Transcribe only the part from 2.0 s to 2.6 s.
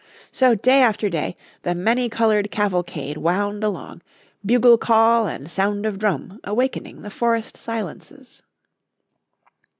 coloured